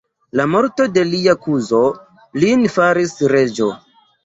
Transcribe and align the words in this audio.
La 0.39 0.45
morto 0.53 0.87
de 0.95 1.03
lia 1.09 1.35
kuzo 1.43 1.83
lin 2.41 2.67
faris 2.79 3.17
reĝo. 3.37 3.71